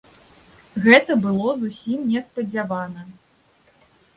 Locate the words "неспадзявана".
2.15-3.01